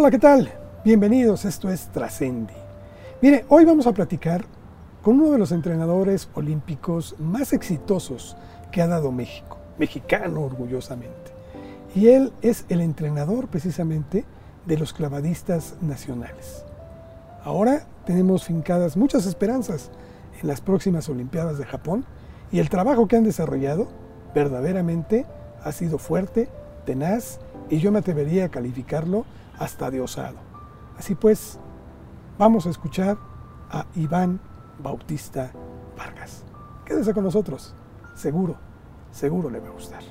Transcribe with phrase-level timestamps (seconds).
[0.00, 0.48] Hola, ¿qué tal?
[0.84, 2.54] Bienvenidos, esto es Trascendi.
[3.20, 4.44] Mire, hoy vamos a platicar
[5.02, 8.36] con uno de los entrenadores olímpicos más exitosos
[8.70, 11.32] que ha dado México, mexicano orgullosamente.
[11.96, 14.24] Y él es el entrenador precisamente
[14.66, 16.64] de los clavadistas nacionales.
[17.42, 19.90] Ahora tenemos fincadas muchas esperanzas
[20.40, 22.04] en las próximas Olimpiadas de Japón
[22.52, 23.88] y el trabajo que han desarrollado
[24.32, 25.26] verdaderamente
[25.64, 26.48] ha sido fuerte,
[26.86, 29.24] tenaz y yo me atrevería a calificarlo
[29.58, 30.38] hasta de osado.
[30.96, 31.58] Así pues,
[32.38, 33.18] vamos a escuchar
[33.70, 34.40] a Iván
[34.82, 35.52] Bautista
[35.96, 36.44] Vargas.
[36.84, 37.74] Quédese con nosotros,
[38.14, 38.56] seguro,
[39.12, 40.02] seguro le va a gustar.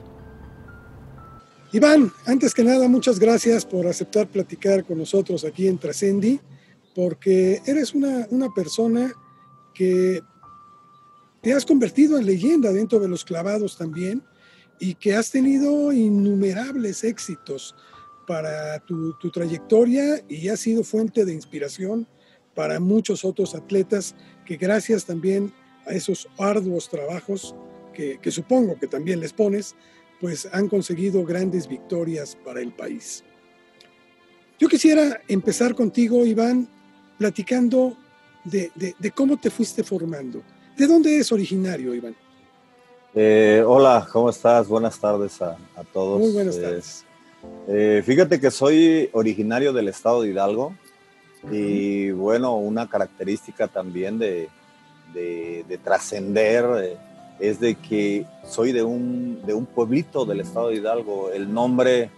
[1.74, 6.40] Iván, antes que nada, muchas gracias por aceptar platicar con nosotros aquí en Trascendi,
[6.96, 9.12] porque eres una, una persona
[9.74, 10.22] que
[11.42, 14.24] te has convertido en leyenda dentro de los clavados también
[14.80, 17.76] y que has tenido innumerables éxitos
[18.28, 22.06] para tu, trayectoria y ha sido fuente de inspiración
[22.54, 25.54] para muchos otros atletas que gracias también
[25.86, 27.56] a esos arduos trabajos
[27.94, 29.76] que, que supongo que también les pones,
[30.20, 33.24] pues han conseguido grandes victorias para el país.
[34.60, 36.68] Yo quisiera empezar contigo, Iván,
[37.18, 37.96] platicando
[38.44, 40.42] de, de, cómo te fuiste formando.
[40.76, 42.16] ¿De dónde es originario, Iván?
[43.14, 44.68] Eh, hola, ¿cómo estás?
[44.68, 46.20] Buenas tardes a, a todos.
[46.20, 47.07] Muy buenas tardes.
[47.68, 50.74] Eh, fíjate que soy originario del estado de Hidalgo
[51.52, 54.50] y bueno, una característica también de,
[55.14, 56.98] de, trascender eh,
[57.40, 61.32] es de que soy de un, de un pueblito del estado de Hidalgo.
[61.32, 62.10] El nombre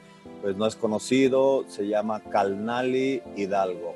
[0.42, 3.96] pues no es conocido, se llama Calnali Hidalgo.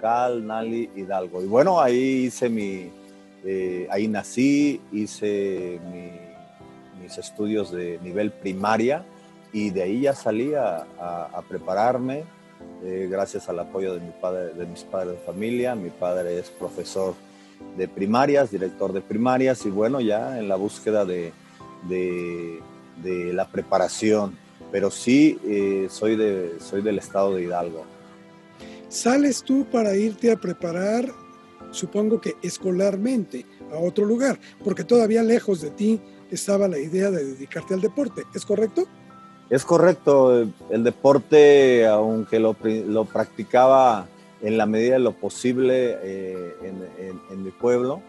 [0.00, 1.42] Calnali Hidalgo.
[1.42, 2.90] Y bueno, ahí hice mi,
[3.42, 5.80] eh, ahí nací, hice
[7.02, 9.04] mis estudios de nivel primaria
[9.54, 10.84] y de ahí ya salí a,
[11.48, 12.24] prepararme,
[12.84, 15.76] eh, gracias al apoyo de, mis padres de familia.
[15.76, 17.14] Mi padre es profesor
[17.78, 21.32] de primarias, director de primarias, y bueno, ya en la búsqueda de,
[23.32, 24.36] la preparación.
[24.72, 26.18] Pero sí, eh, soy,
[26.58, 27.84] soy del estado de Hidalgo.
[28.88, 31.06] ¿Sales tú para irte a preparar,
[31.70, 34.36] supongo que escolarmente, a otro lugar?
[34.64, 38.88] Porque todavía lejos de ti estaba la idea de dedicarte al deporte, ¿es correcto?
[39.50, 42.54] Es correcto, el deporte, aunque lo,
[43.04, 44.06] practicaba
[44.40, 46.54] en la medida de lo posible eh,
[47.30, 48.00] en, mi pueblo,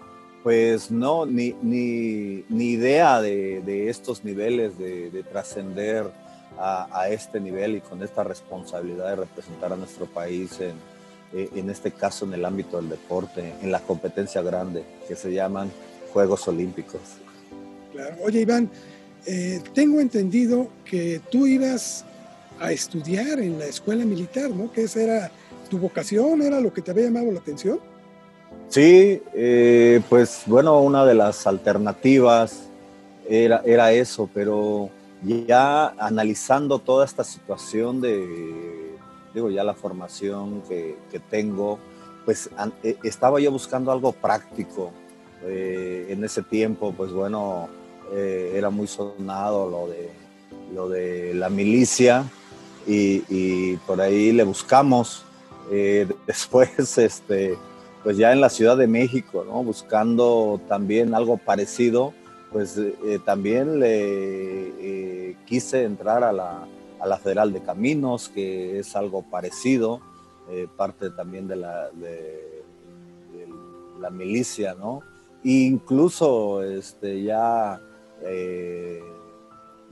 [0.43, 6.09] pues no, ni, ni, idea de, estos niveles, de, trascender
[6.57, 10.75] a, este nivel y con esta responsabilidad de representar a nuestro país en,
[11.33, 15.33] eh, en este caso en el ámbito del deporte, en la competencia grande que se
[15.33, 15.69] llaman
[16.13, 17.01] Juegos Olímpicos.
[17.91, 18.15] Claro.
[18.23, 18.69] Oye, Iván,
[19.25, 22.05] eh, tengo entendido que tú ibas
[22.59, 24.71] a estudiar en la escuela militar, ¿no?
[24.71, 25.31] Que esa era
[25.69, 27.79] tu vocación, era lo que te había llamado la atención.
[28.69, 32.67] Sí, eh, pues bueno, una de las alternativas
[33.27, 34.89] era, era eso, pero
[35.23, 38.95] ya analizando toda esta situación de,
[39.33, 41.79] digo, ya la formación que, que tengo,
[42.25, 42.49] pues
[42.83, 44.91] eh, estaba yo buscando algo práctico.
[45.47, 47.69] en ese tiempo, pues bueno,
[48.13, 50.09] eh, era muy sonado lo de,
[50.73, 52.25] lo de la milicia
[52.87, 55.23] y, por ahí le buscamos.
[55.71, 57.57] Eh, después, este,
[58.03, 59.63] pues ya en la Ciudad de México, ¿no?
[59.63, 62.13] buscando también algo parecido,
[62.51, 66.67] pues eh, también le quise entrar a la,
[66.99, 69.99] a la, Federal de Caminos, que es algo parecido,
[70.77, 72.63] parte también de la, de,
[73.99, 75.01] la milicia, ¿no?
[75.43, 77.79] Incluso este, ya
[78.25, 79.01] eh,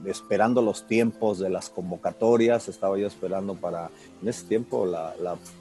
[0.04, 3.90] esperando los tiempos de las convocatorias, estaba yo esperando para,
[4.20, 5.14] en ese tiempo, la,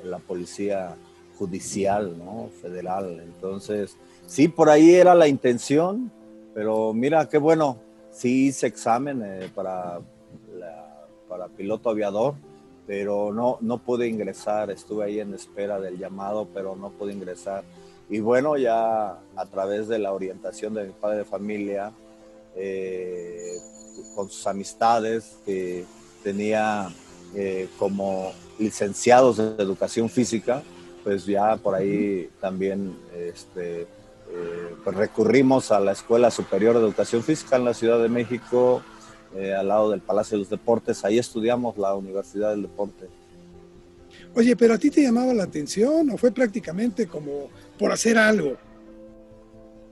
[0.04, 0.96] la, policía
[1.38, 2.50] judicial, ¿no?
[2.62, 3.22] Federal.
[3.22, 3.96] Entonces,
[4.26, 6.12] sí, por ahí era la intención,
[6.54, 7.78] pero mira, qué bueno,
[8.12, 10.00] sí hice examen eh, para,
[11.30, 12.36] para piloto aviador,
[12.86, 17.64] pero no, no pude ingresar, estuve ahí en espera del llamado, pero no pude ingresar.
[18.10, 21.94] Y bueno, ya a través de la orientación de mi padre de familia,
[22.56, 23.58] eh,
[24.16, 25.86] con sus amistades que
[26.24, 26.90] tenía
[27.36, 30.64] eh, como licenciados de educación física,
[31.04, 33.88] pues ya por ahí también este, eh,
[34.84, 38.82] pues recurrimos a la Escuela Superior de Educación Física en la Ciudad de México,
[39.58, 41.04] al lado del Palacio de los Deportes.
[41.04, 43.08] Ahí estudiamos la Universidad del Deporte.
[44.36, 48.56] Oye, pero a ti te llamaba la atención o fue prácticamente como por hacer algo?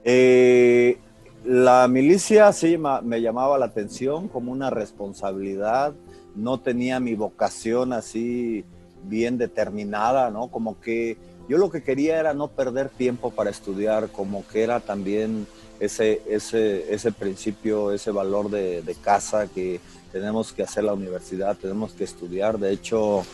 [0.04, 0.98] Eh,
[1.44, 5.92] la milicia sí me llamaba la atención como una responsabilidad,
[6.34, 8.64] no tenía mi vocación así
[9.04, 10.48] bien determinada, ¿no?
[10.48, 11.16] Como que
[11.48, 15.46] yo lo que quería era no perder tiempo para estudiar, como que era también
[15.80, 19.80] ese, ese, ese principio, ese valor de, casa que
[20.12, 22.58] tenemos que hacer la universidad, tenemos que estudiar.
[22.58, 23.24] De hecho,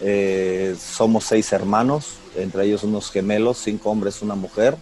[0.00, 4.76] eh, somos seis hermanos, entre ellos unos gemelos, cinco hombres, una mujer.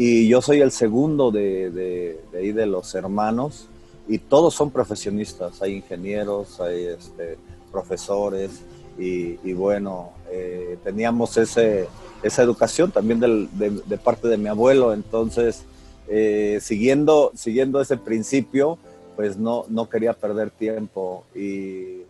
[0.00, 3.66] Y yo soy el segundo de, de, ahí de los hermanos
[4.06, 7.36] y todos son profesionistas, hay ingenieros, hay este,
[7.72, 8.62] profesores
[8.96, 11.88] y, bueno, eh, teníamos ese,
[12.22, 15.64] esa educación también de, parte de mi abuelo, entonces
[16.08, 18.78] eh, siguiendo, siguiendo ese principio,
[19.16, 21.24] pues no, no quería perder tiempo.
[21.34, 22.02] Y,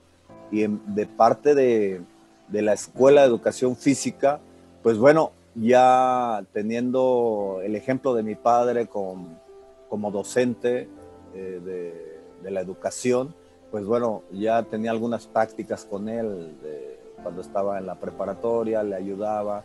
[0.50, 2.02] y de parte de,
[2.48, 4.40] de la Escuela de Educación Física,
[4.82, 10.88] pues bueno, ya teniendo el ejemplo de mi padre como docente,
[11.32, 13.34] de, la educación,
[13.70, 16.56] pues bueno, ya tenía algunas prácticas con él
[17.22, 19.64] cuando estaba en la preparatoria, le ayudaba.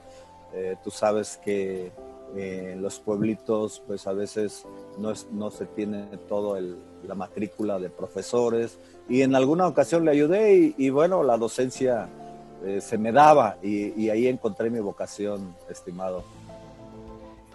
[0.54, 1.92] Eh, tú sabes que
[2.36, 4.66] eh, en los pueblitos, pues a veces
[4.98, 6.58] no, es, no se tiene todo
[7.04, 8.80] la matrícula de profesores
[9.10, 12.10] y en alguna ocasión le ayudé y, bueno, la docencia
[12.66, 16.24] eh, se me daba y, y ahí encontré mi vocación, estimado.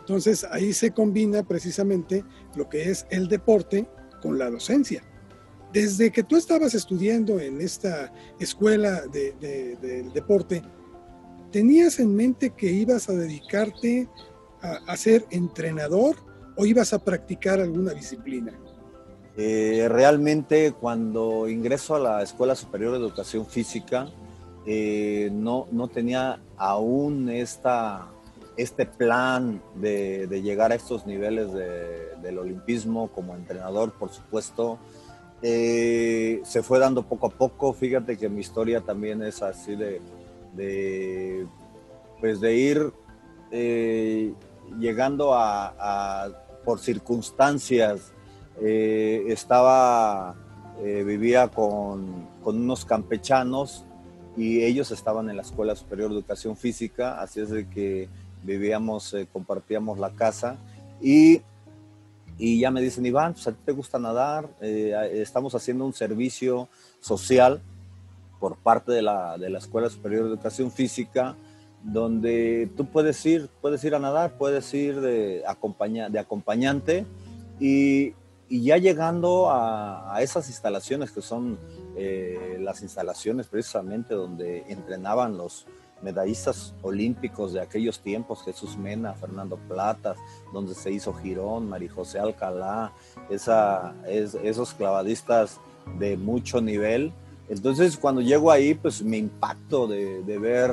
[0.01, 2.25] Entonces ahí se combina precisamente
[2.55, 3.87] lo que es el deporte
[4.23, 5.03] con la docencia.
[5.73, 8.11] Desde que tú estabas estudiando en esta
[8.41, 9.35] escuela de,
[9.83, 10.63] del deporte,
[11.53, 14.09] ¿tenías en mente que ibas a dedicarte
[14.63, 16.17] a, ser entrenador
[16.57, 18.59] o ibas a practicar alguna disciplina?
[19.37, 24.09] Eh, realmente cuando ingreso a la Escuela Superior de Educación Física,
[24.71, 28.09] eh, no, no tenía aún esta
[28.59, 34.79] este plan de, llegar a estos niveles del olimpismo como entrenador, por supuesto,
[35.41, 37.73] eh, se fue dando poco a poco.
[37.73, 40.03] Fíjate que mi historia también es así de,
[42.21, 42.93] pues de ir
[43.51, 44.35] eh,
[44.79, 46.29] llegando a,
[46.67, 48.13] por circunstancias.
[48.61, 50.35] Estaba,
[50.83, 53.87] vivía con, con unos campechanos
[54.39, 58.09] y ellos estaban en la Escuela Superior de Educación Física, así es de que
[58.45, 60.57] vivíamos, eh, compartíamos la casa
[61.03, 61.43] y,
[62.39, 65.93] y, ya me dicen, Iván, pues a ti te gusta nadar, eh, estamos haciendo un
[65.93, 66.69] servicio
[67.01, 67.61] social
[68.39, 71.35] por parte de la, de la Escuela Superior de Educación Física,
[71.83, 77.07] donde tú puedes ir, puedes ir a nadar, puedes ir de, acompaña, de acompañante
[77.59, 78.15] y,
[78.49, 81.59] y, ya llegando a, a, esas instalaciones que son
[81.99, 85.67] eh, las instalaciones precisamente donde entrenaban los,
[86.03, 90.17] medallistas olímpicos de aquellos tiempos, Jesús Mena, Fernando Platas,
[90.53, 92.93] donde se hizo Girón, María José Alcalá,
[93.29, 95.61] esa, esos clavadistas
[95.99, 97.13] de mucho nivel.
[97.49, 100.73] Entonces cuando llego ahí, pues me impacto de, ver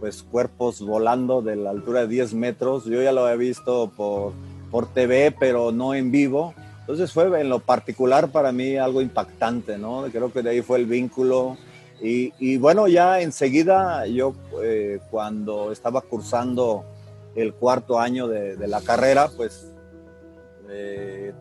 [0.00, 2.84] pues cuerpos volando de la altura de 10 metros.
[2.84, 4.32] Yo ya lo había visto por,
[4.70, 6.54] por TV, pero no en vivo.
[6.88, 10.04] Entonces fue en lo particular para mí algo impactante, ¿no?
[10.10, 11.58] Creo que de ahí fue el vínculo
[12.00, 14.32] y, bueno, ya enseguida yo
[14.62, 16.86] eh, cuando estaba cursando
[17.34, 19.70] el cuarto año de, la carrera, pues
[20.70, 21.34] eh,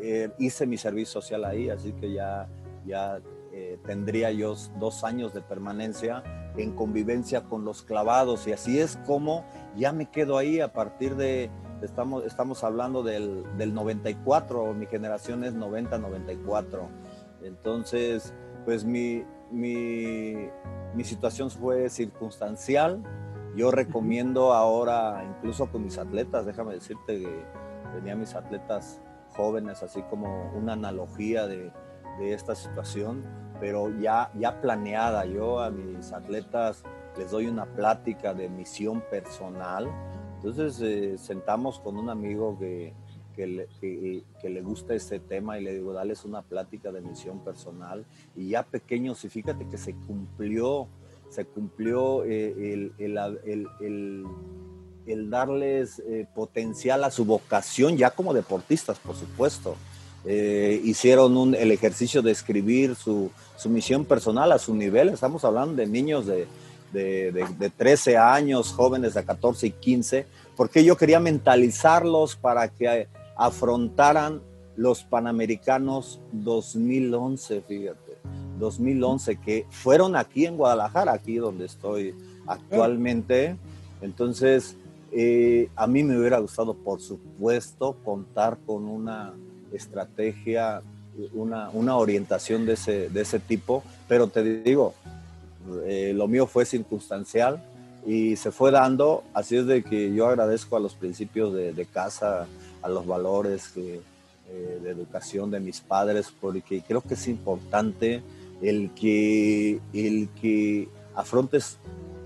[0.00, 2.48] eh, hice mi servicio social ahí, así que ya,
[2.86, 3.20] ya
[3.84, 6.22] tendría yo dos años de permanencia
[6.56, 9.44] en convivencia con los clavados y así es como
[9.76, 11.50] ya me quedo ahí a partir de,
[11.82, 16.88] estamos, estamos hablando del, del 94, mi generación es 90-94,
[17.42, 23.02] entonces pues mi, mi, situación fue circunstancial.
[23.54, 27.44] Yo recomiendo ahora, incluso con mis atletas, déjame decirte que
[27.94, 31.72] tenía mis atletas jóvenes, así como una analogía de,
[32.18, 33.24] esta situación,
[33.60, 35.26] pero ya, ya planeada.
[35.26, 36.82] Yo a mis atletas
[37.18, 39.86] les doy una plática de misión personal.
[40.36, 42.92] Entonces eh, sentamos con un amigo que,
[43.34, 47.40] que le, que, le gusta este tema y le digo, dales una plática de misión
[47.40, 48.04] personal.
[48.36, 50.88] Y ya pequeños, y fíjate que se cumplió,
[51.30, 54.26] se cumplió eh, el, el,
[55.06, 59.76] el, darles eh, potencial a su vocación, ya como deportistas, por supuesto.
[60.28, 65.10] Hicieron el ejercicio de escribir su, su, misión personal a su nivel.
[65.10, 66.48] Estamos hablando de niños de,
[66.92, 70.26] de, de, de 13 años, jóvenes de 14 y 15,
[70.56, 74.40] porque yo quería mentalizarlos para que afrontaran
[74.76, 78.16] los Panamericanos 2011, fíjate,
[78.58, 82.14] 2011, que fueron aquí en Guadalajara, aquí donde estoy
[82.46, 83.56] actualmente.
[84.02, 84.76] Entonces,
[85.12, 89.32] eh, a mí me hubiera gustado, por supuesto, contar con una
[89.72, 90.82] estrategia,
[91.32, 94.94] una, una orientación de ese, de ese tipo, pero te digo,
[95.84, 97.62] eh, lo mío fue circunstancial
[98.06, 102.46] y se fue dando, así es de que yo agradezco a los principios de, casa,
[102.82, 104.00] a los valores eh,
[104.48, 108.22] de educación de mis padres, porque creo que es importante
[108.62, 111.78] el que, el que afrontes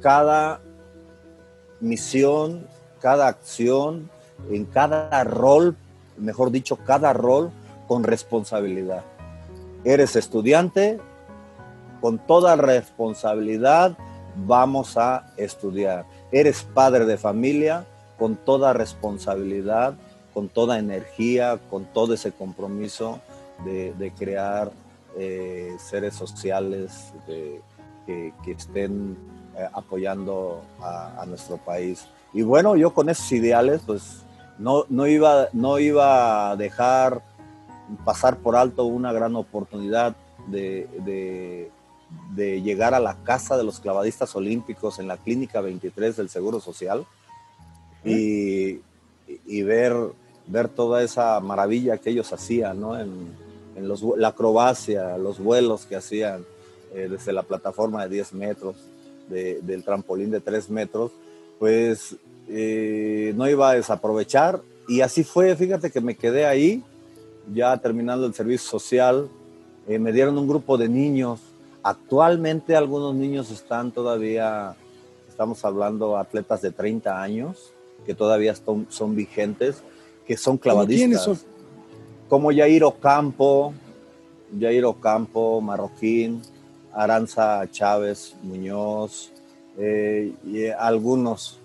[0.03, 0.61] cada
[1.81, 2.67] misión,
[3.01, 4.11] cada acción,
[4.51, 5.77] en cada rol,
[6.19, 7.51] mejor dicho, cada rol
[7.89, 9.03] con responsabilidad.
[9.85, 11.01] Eres estudiante,
[12.01, 13.97] con toda responsabilidad
[14.47, 16.05] vamos a estudiar.
[16.33, 17.85] Eres padre de familia,
[18.19, 19.95] con toda responsabilidad,
[20.35, 23.21] con toda energía, con todo ese compromiso
[23.65, 24.71] de, crear
[25.19, 27.61] eh, seres sociales que,
[28.47, 29.17] estén
[29.57, 32.07] eh, apoyando a, nuestro país.
[32.33, 34.25] Y bueno, yo con esos ideales, pues
[34.59, 37.23] no, no, iba, no iba a dejar
[38.05, 40.17] pasar por alto una gran oportunidad
[40.47, 41.71] de, de,
[42.37, 47.07] llegar a la casa de los clavadistas olímpicos en la Clínica 23 del Seguro Social
[48.05, 48.81] y,
[49.47, 49.95] y ver,
[50.47, 52.99] ver toda esa maravilla que ellos hacían, ¿no?
[52.99, 53.11] En,
[53.77, 56.45] en los, la acrobacia, los vuelos que hacían
[56.95, 58.77] eh, desde la plataforma de 10 metros,
[59.29, 61.13] del trampolín de 3 metros,
[61.61, 62.17] pues
[62.49, 66.83] eh, no iba a desaprovechar y así fue, fíjate que me quedé ahí,
[67.55, 69.29] ya terminando el servicio social,
[69.87, 71.39] eh, me dieron un grupo de niños.
[71.83, 74.75] Actualmente algunos niños están todavía,
[75.29, 77.73] estamos hablando atletas de 30 años,
[78.05, 79.83] que todavía son, vigentes,
[80.27, 81.07] que son clavadistas.
[81.07, 81.39] ¿Quiénes son?
[82.29, 83.73] Como Yair Ocampo,
[84.59, 86.43] Yair Ocampo, Marroquín,
[86.93, 89.33] Aranza Chávez Muñoz,
[89.79, 91.59] eh, y algunos,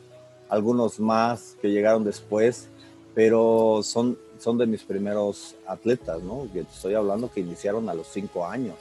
[0.49, 2.67] algunos más que llegaron después,
[3.13, 6.47] pero son son de mis primeros atletas, ¿no?
[6.53, 8.75] estoy hablando que iniciaron a los cinco años.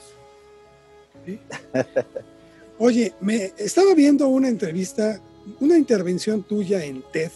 [2.77, 5.19] Oye, me estaba viendo una entrevista,
[5.59, 7.31] una intervención tuya en TED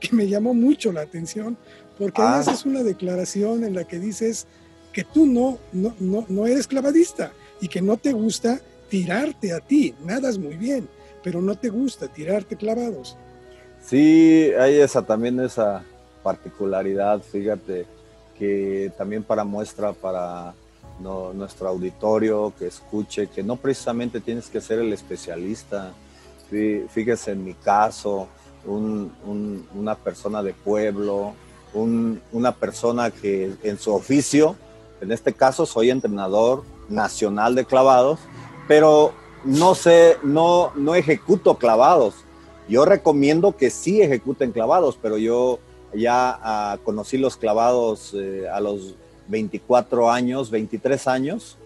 [0.00, 1.56] que me llamó mucho la atención,
[1.98, 2.38] porque ah.
[2.38, 4.46] haces una declaración en la que dices
[4.92, 9.60] que tú no, no, no, no eres clavadista y que no te gusta tirarte a
[9.60, 10.88] ti, nadas muy bien,
[11.22, 13.16] pero no te gusta tirarte clavados.
[13.84, 15.84] Sí, hay esa también esa
[16.22, 17.86] particularidad, fíjate,
[18.38, 20.54] que también para muestra para
[21.00, 25.92] nuestro auditorio, que escuche, que no precisamente tienes que ser el especialista.
[26.48, 28.28] Fíjese en mi caso,
[28.66, 31.34] una persona de pueblo,
[31.74, 34.56] una persona que en su oficio,
[35.00, 38.20] en este caso soy entrenador nacional de clavados,
[38.68, 39.12] pero
[39.44, 42.14] no sé, no, no ejecuto clavados.
[42.68, 45.58] Yo recomiendo que sí ejecuten clavados, pero yo
[45.94, 48.94] ya ah, conocí los clavados eh, a los
[49.30, 51.56] 24 años, 23 años,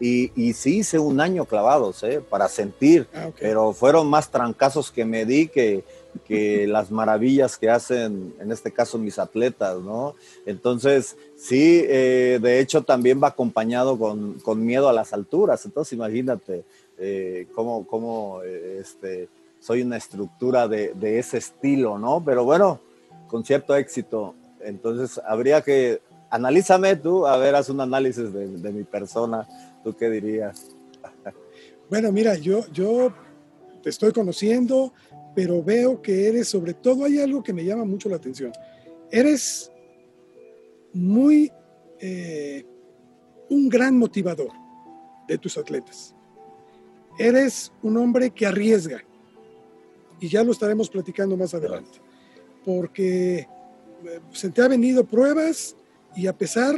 [0.00, 4.92] y, y sí hice un año clavados, eh, para sentir, ah, pero fueron más trancazos
[4.92, 5.84] que me di que,
[6.24, 10.14] que las maravillas que hacen, en este caso, mis atletas, ¿no?
[10.46, 15.92] Entonces, sí, eh, de hecho también va acompañado con, con, miedo a las alturas, entonces
[15.92, 16.64] imagínate
[17.54, 19.28] cómo, cómo este,
[19.60, 22.20] soy una estructura de, de ese estilo, ¿no?
[22.24, 22.80] Pero bueno,
[23.28, 24.34] con cierto éxito.
[24.60, 29.46] Entonces, habría que, analízame tú, a ver, haz un análisis de, mi persona,
[29.82, 30.68] ¿tú qué dirías?
[31.90, 33.14] Bueno, mira, yo, yo
[33.82, 34.92] te estoy conociendo,
[35.34, 38.52] pero veo que eres, sobre todo, hay algo que me llama mucho la atención.
[39.10, 39.72] Eres
[40.92, 41.50] muy,
[41.98, 42.66] eh,
[43.48, 44.50] un gran motivador
[45.26, 46.14] de tus atletas.
[47.18, 49.02] Eres un hombre que arriesga,
[50.20, 52.00] y ya lo estaremos platicando más adelante
[52.68, 55.74] porque eh, se te ha venido pruebas
[56.18, 56.74] y a pesar,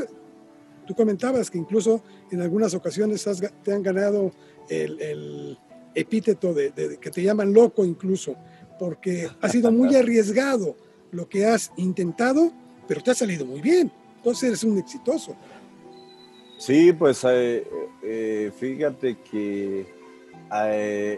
[0.87, 3.27] tú comentabas que incluso en algunas ocasiones
[3.63, 4.33] te han ganado
[4.69, 5.57] el,
[5.95, 8.37] epíteto de, que te llaman loco incluso,
[8.79, 10.77] porque ha sido muy arriesgado
[11.11, 12.53] lo que has intentado,
[12.87, 13.91] pero te ha salido muy bien.
[14.19, 15.35] Entonces eres un exitoso.
[16.59, 17.67] Sí, pues eh,
[18.03, 19.87] eh, fíjate que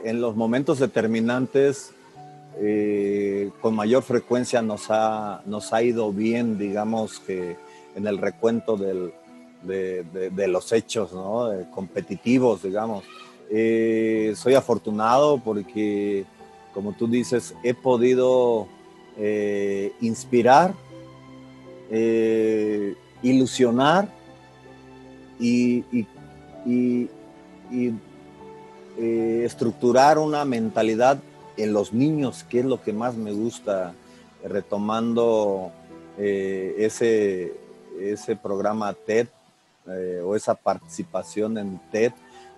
[0.05, 1.93] en los momentos determinantes
[2.61, 7.57] eh, con mayor frecuencia nos ha, nos ha ido bien, digamos que
[7.95, 9.13] en el recuento de,
[10.49, 11.13] los hechos
[11.71, 13.05] competitivos, digamos.
[13.51, 16.25] Eh, soy afortunado porque,
[16.73, 18.67] como tú dices, he podido
[19.19, 20.75] eh, inspirar,
[23.23, 24.09] ilusionar
[25.39, 25.85] y,
[29.45, 31.19] estructurar una mentalidad
[31.57, 33.95] en los niños, que es lo que más me gusta,
[34.45, 35.71] retomando
[36.19, 37.53] eh, ese,
[38.01, 39.29] ese programa TED
[39.89, 42.13] eh, o esa participación en TED,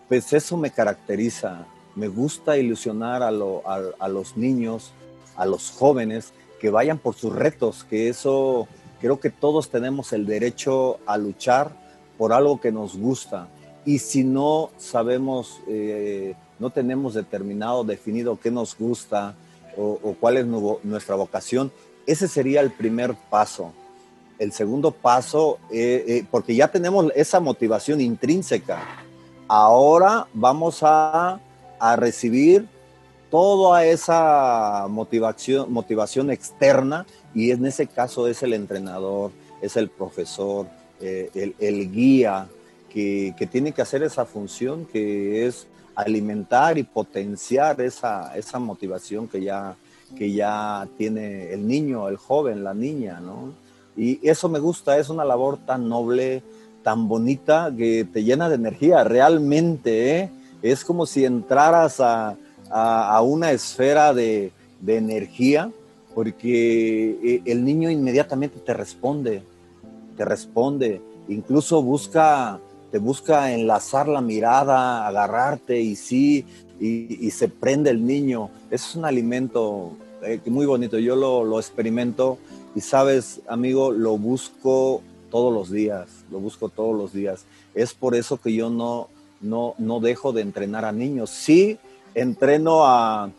[0.09, 1.67] pues eso me caracteriza.
[1.95, 4.93] me gusta ilusionar a, a, los niños,
[5.37, 8.67] a los jóvenes, que vayan por sus retos, que eso
[9.01, 11.71] creo que todos tenemos el derecho a luchar
[12.19, 13.49] por algo que nos gusta.
[13.85, 19.35] Y si no sabemos, eh, no tenemos determinado, definido qué nos gusta
[19.77, 21.73] o, cuál es nuestra vocación,
[22.07, 23.73] ese sería el primer paso.
[24.45, 28.79] El segundo paso, eh, eh, porque ya tenemos esa motivación intrínseca,
[29.49, 31.41] ahora vamos a,
[31.97, 32.67] recibir
[33.31, 39.33] toda esa motivación, motivación externa y en ese caso es el entrenador,
[39.63, 40.67] es el profesor,
[41.01, 42.49] eh, el, guía
[42.91, 49.43] que, tiene que hacer esa función que es alimentar y potenciar esa, esa motivación que
[49.43, 49.75] ya,
[50.19, 53.64] que ya tiene el niño, el joven, la niña, ¿no?
[53.97, 56.43] Y eso me gusta, es una labor tan noble,
[56.83, 60.31] tan bonita que te llena de energía, realmente, ¿eh?
[60.63, 62.37] es como si entraras a,
[63.23, 64.53] una esfera de,
[64.87, 65.71] energía,
[66.15, 69.43] porque eh, el niño inmediatamente te responde,
[70.17, 72.59] te responde, incluso busca,
[72.91, 76.45] te busca enlazar la mirada, agarrarte y sí,
[76.81, 78.51] y, se prende el niño.
[78.71, 82.39] es un alimento eh, muy bonito, yo lo, lo experimento
[82.75, 87.45] y sabes, amigo, lo busco todos los días, lo busco todos los días.
[87.75, 89.09] Es por eso que yo no,
[89.41, 91.31] no, no dejo de entrenar a niños.
[91.31, 91.79] Sí,
[92.15, 93.31] entreno a,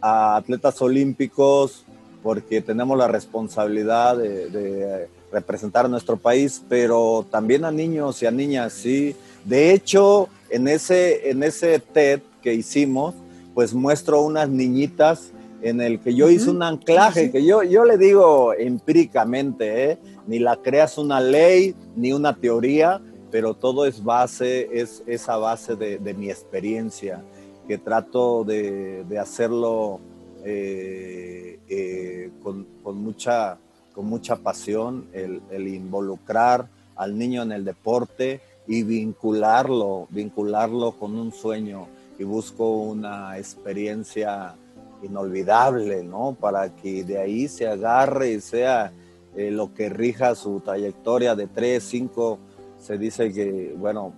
[0.00, 1.84] atletas olímpicos
[2.22, 8.30] porque tenemos la responsabilidad de, representar a nuestro país, pero también a niños y a
[8.30, 9.16] niñas, sí.
[9.44, 13.14] De hecho, en ese, en ese TED que hicimos,
[13.54, 15.30] pues muestro unas niñitas
[15.62, 19.98] en el que yo hice un anclaje, que yo, yo le digo empíricamente, ¿eh?
[20.26, 23.00] ni la creas una ley, ni una teoría,
[23.30, 27.22] pero todo es base, es esa base de, mi experiencia,
[27.68, 30.00] que trato de, hacerlo
[30.44, 33.56] eh, eh, con, mucha,
[33.94, 41.16] con mucha pasión, el, el involucrar al niño en el deporte y vincularlo, vincularlo con
[41.16, 41.86] un sueño.
[42.18, 44.54] Y busco una experiencia
[45.02, 46.36] inolvidable, ¿no?
[46.38, 48.92] Para que de ahí se agarre y sea
[49.36, 52.38] eh, lo que rija su trayectoria de tres, cinco,
[52.78, 54.12] se dice que, bueno,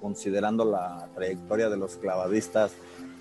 [0.00, 2.72] considerando la trayectoria de los clavadistas,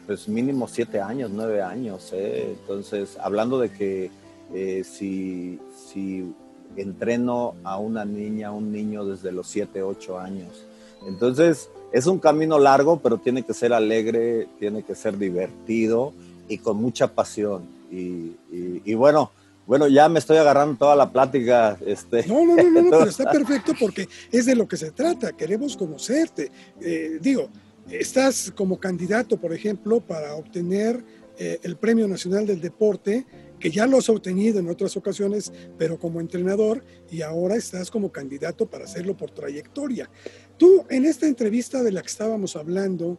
[0.06, 2.56] pues mínimo siete años, nueve años, ¿eh?
[2.60, 4.12] Entonces, hablando de que
[4.54, 6.32] eh, si, si
[6.76, 10.66] entreno a una niña, un niño desde los siete, ocho años,
[11.08, 16.14] entonces es un camino largo, pero tiene que ser alegre, tiene que ser divertido
[16.48, 17.64] y con mucha pasión.
[17.92, 19.32] Y, bueno,
[19.66, 21.78] bueno, ya me estoy agarrando toda la plática.
[21.86, 22.26] Este.
[22.28, 25.34] No, no, no, no, pero está perfecto porque es de lo que se trata.
[25.34, 26.52] Queremos conocerte.
[26.82, 27.50] Eh, digo,
[27.90, 31.04] estás como candidato, por ejemplo, para obtener
[31.38, 33.26] eh, el Premio Nacional del Deporte,
[33.60, 38.12] que ya lo has obtenido en otras ocasiones, pero como entrenador, y ahora estás como
[38.12, 40.10] candidato para hacerlo por trayectoria.
[40.58, 43.18] Tú, en esta entrevista de la que estábamos hablando,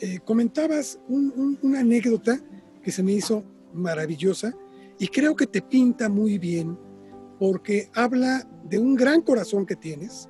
[0.00, 2.40] eh, comentabas una anécdota
[2.82, 4.54] que se me hizo maravillosa
[4.98, 6.78] y creo que te pinta muy bien
[7.38, 10.28] porque habla de un gran corazón que tienes,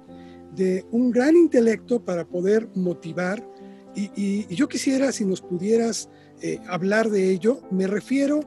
[0.54, 3.44] de un gran intelecto para poder motivar
[3.94, 6.08] y, yo quisiera si nos pudieras
[6.40, 8.40] eh, hablar de ello, me refiero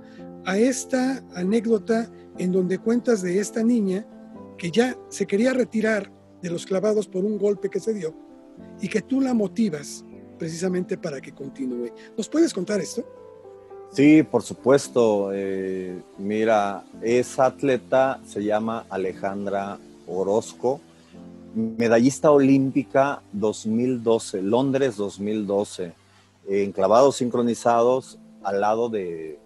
[0.46, 4.08] a esta anécdota en donde cuentas de esta niña
[4.58, 6.12] que ya se quería retirar
[6.42, 8.16] de los clavados por un golpe que se dio
[8.82, 10.06] y que tú la motivas
[10.38, 11.94] precisamente para que continúe.
[12.18, 13.06] ¿Nos puedes contar esto?
[13.94, 15.30] Sí, por supuesto.
[15.34, 19.78] Eh, mira, esa atleta se llama Alejandra
[20.08, 20.82] Orozco,
[21.54, 25.94] medallista olímpica 2012, Londres 2012,
[26.48, 29.38] en clavados sincronizados al lado de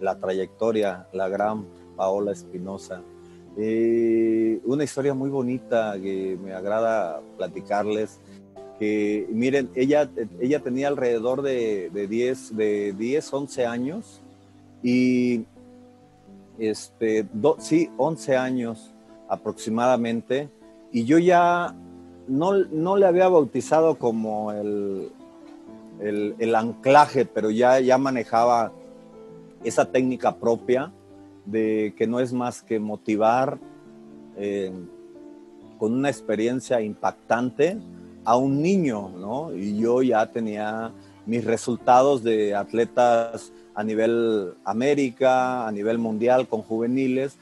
[0.00, 1.64] la trayectoria, la gran
[1.96, 3.00] Paola Espinosa.
[3.56, 8.18] Eh, una historia muy bonita que me agrada platicarles
[8.78, 10.08] que miren, ella,
[10.40, 14.20] ella tenía alrededor de, de, 10, de 10, 11 años
[14.82, 15.44] y
[16.58, 17.26] este,
[17.58, 18.92] sí, 11 años
[19.28, 20.48] aproximadamente
[20.92, 21.74] y yo ya
[22.28, 25.10] no, no le había bautizado como el,
[26.00, 28.72] el, anclaje, pero ya, ya manejaba
[29.64, 30.92] esa técnica propia
[31.44, 33.58] de que no es más que motivar
[34.36, 34.72] eh,
[35.78, 37.78] con una experiencia impactante
[38.28, 39.54] a un niño, ¿no?
[39.54, 40.92] Y yo ya tenía
[41.24, 47.38] mis resultados de atletas a nivel América, a nivel mundial con juveniles,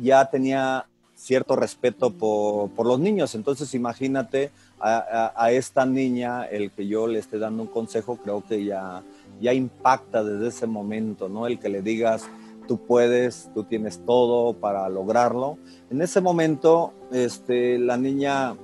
[0.00, 3.34] ya tenía cierto respeto por, los niños.
[3.34, 4.50] Entonces imagínate
[4.80, 9.02] a, esta niña, el que yo le esté dando un consejo, creo que ya,
[9.42, 11.48] ya impacta desde ese momento, ¿no?
[11.48, 12.26] El que le digas,
[12.66, 15.58] tú puedes, tú tienes todo para lograrlo.
[15.90, 18.56] En ese momento, este, la niña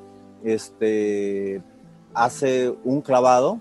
[0.46, 1.60] este,
[2.14, 3.60] hace un clavado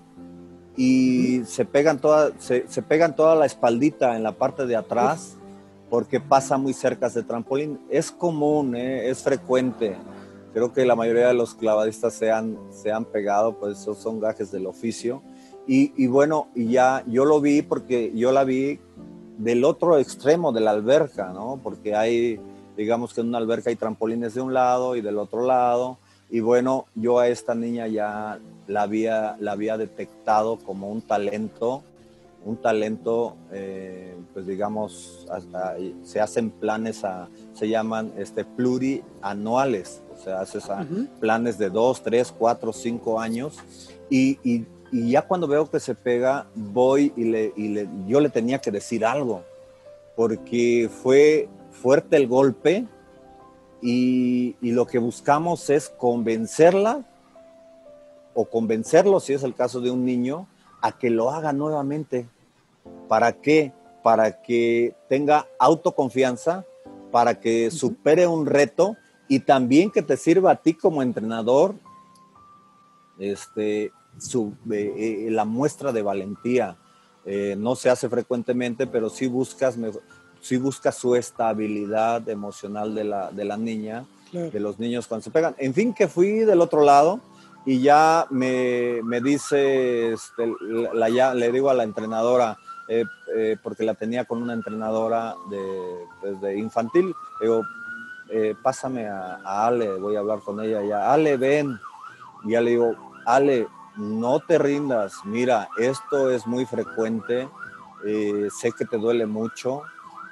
[0.76, 5.36] y se pegan, toda, se, pegan toda la espaldita en la parte de atrás
[5.90, 7.80] porque pasa muy cerca de trampolín.
[7.90, 9.08] Es común, ¿eh?
[9.08, 9.96] es frecuente.
[10.52, 14.20] Creo que la mayoría de los clavadistas se han, se han pegado, pues esos son
[14.20, 15.22] gajes del oficio.
[15.66, 18.78] Y, y, bueno, y ya yo lo vi porque yo la vi
[19.38, 21.58] del otro extremo de la alberca, ¿no?
[21.62, 22.40] Porque hay,
[22.76, 25.98] digamos que en una alberca hay trampolines de un lado y del otro lado.
[26.30, 31.82] Y bueno, yo a esta niña ya la había, la había detectado como un talento,
[32.44, 35.26] un talento, eh, pues digamos,
[36.02, 40.64] se hacen planes, a, se llaman este, plurianuales, o sea, haces
[41.20, 43.58] planes de dos, tres, cuatro, cinco años.
[44.10, 48.20] Y, y, y ya cuando veo que se pega, voy y, le, y le, yo
[48.20, 49.42] le tenía que decir algo,
[50.14, 52.86] porque fue fuerte el golpe
[53.86, 57.04] y, y, lo que buscamos es convencerla
[58.34, 60.48] o convencerlo, si es el caso de un niño,
[60.82, 62.28] a que lo haga nuevamente.
[63.08, 63.72] ¿Para qué?
[64.02, 66.64] Para que tenga autoconfianza,
[67.12, 68.96] para que supere un reto
[69.28, 71.74] y también que te sirva a ti como entrenador
[73.18, 76.76] este, su, eh, la muestra de valentía.
[77.24, 79.76] Eh, no se hace frecuentemente, pero sí buscas,
[80.40, 85.30] sí buscas su estabilidad emocional de la, de la niña, de los niños cuando se
[85.30, 85.54] pegan.
[85.58, 87.20] En fin, que fui del otro lado
[87.64, 90.52] y ya me, me dice, este,
[90.92, 93.04] la, ya, le digo a la entrenadora, eh,
[93.62, 95.62] porque la tenía con una entrenadora de,
[96.20, 97.62] pues, de infantil, digo,
[98.62, 101.78] pásame a, a, Ale, voy a hablar con ella ya, Ale, ven.
[102.44, 102.94] Y ya le digo,
[103.24, 107.48] Ale, no te rindas, mira, esto es muy frecuente,
[108.04, 109.82] eh, sé que te duele mucho,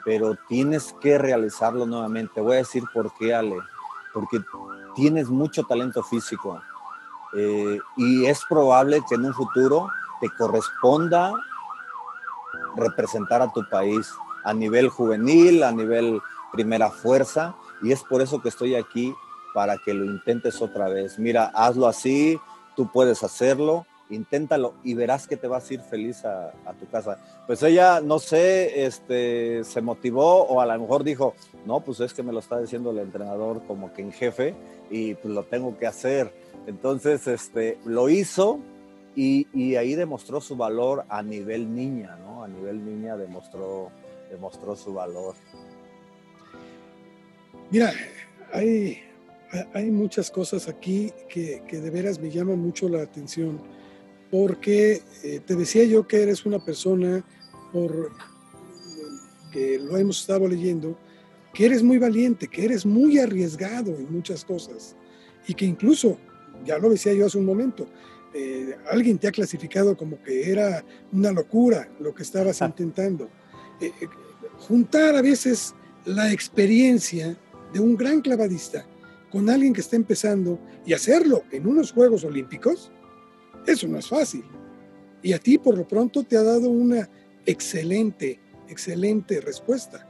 [0.04, 2.40] pero tienes que realizarlo nuevamente.
[2.40, 3.56] Voy a decir por qué, Ale,
[4.12, 4.40] porque
[4.94, 6.60] tienes mucho talento físico
[7.36, 9.88] eh, y es probable que en un futuro
[10.20, 11.32] te corresponda
[12.76, 14.12] representar a tu país
[14.44, 16.20] a nivel juvenil, a nivel
[16.52, 19.14] primera fuerza, y es por eso que estoy aquí
[19.52, 21.18] para que lo intentes otra vez.
[21.18, 22.38] Mira, hazlo así,
[22.76, 27.18] tú puedes hacerlo, inténtalo y verás que te vas a ir feliz a, tu casa.
[27.46, 31.34] Pues ella, no sé, este, se motivó o a lo mejor dijo,
[31.66, 34.54] no, pues es que me lo está diciendo el entrenador como que en jefe
[34.90, 36.32] y pues lo tengo que hacer.
[36.66, 38.60] Entonces, este, lo hizo
[39.16, 42.42] y, ahí demostró su valor a nivel niña, ¿no?
[42.42, 43.90] A nivel niña demostró,
[44.30, 45.34] demostró su valor.
[47.70, 47.92] Mira,
[48.52, 48.98] hay,
[49.72, 53.60] hay muchas cosas aquí que, de veras me llaman mucho la atención,
[54.34, 57.24] porque eh, te decía yo que eres una persona,
[57.72, 58.10] por
[59.52, 60.98] que lo hemos estado leyendo,
[61.52, 64.96] que eres muy valiente, que eres muy arriesgado en muchas cosas
[65.46, 66.18] y que incluso,
[66.66, 67.86] ya lo decía yo hace un momento,
[68.34, 72.66] eh, alguien te ha clasificado como que era una locura lo que estabas ah.
[72.66, 73.30] intentando.
[73.80, 73.92] Eh,
[74.66, 77.38] juntar a veces la experiencia
[77.72, 78.84] de un gran clavadista
[79.30, 82.90] con alguien que está empezando y hacerlo en unos Juegos Olímpicos,
[83.66, 84.44] eso no es fácil.
[85.22, 87.08] Y a ti por lo pronto te ha dado una
[87.46, 90.06] excelente, excelente respuesta.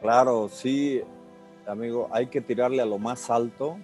[0.00, 1.00] Claro, sí,
[1.66, 3.76] amigo, hay que tirarle a lo más alto,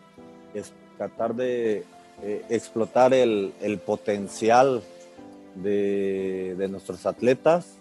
[0.53, 1.85] es tratar de
[2.23, 3.53] eh, explotar el,
[3.87, 4.83] potencial
[5.55, 7.77] de, de, nuestros atletas,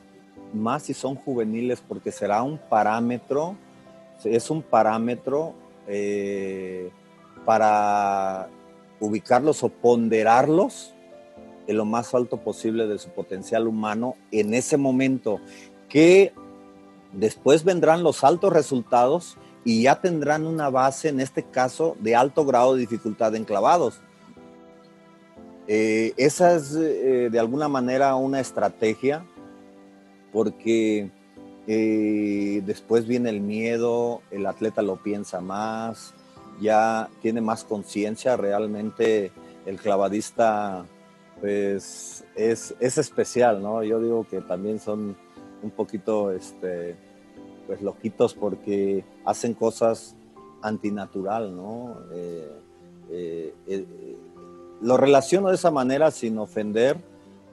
[0.53, 3.55] más si son juveniles, porque será un parámetro,
[4.23, 5.53] es un parámetro
[5.87, 6.89] eh,
[7.45, 8.49] para
[8.99, 10.93] ubicarlos o ponderarlos
[11.67, 15.39] en lo más alto posible de su potencial humano en ese momento,
[15.89, 16.33] que
[17.13, 22.45] después vendrán los altos resultados y ya tendrán una base, en este caso, de alto
[22.45, 23.99] grado de dificultad en clavados.
[25.67, 29.25] Eh, esa es eh, de alguna manera una estrategia
[30.31, 31.11] porque
[31.67, 36.13] eh, después viene el miedo, el atleta lo piensa más,
[36.59, 39.31] ya tiene más conciencia, realmente
[39.65, 40.85] el clavadista
[41.39, 43.83] pues es, especial, ¿no?
[43.83, 45.15] Yo digo que también son
[45.61, 46.95] un poquito este,
[47.67, 50.15] pues loquitos porque hacen cosas
[50.61, 51.97] antinatural, ¿no?
[52.13, 52.51] Eh,
[53.09, 53.53] eh,
[54.81, 56.97] lo relaciono de esa manera sin ofender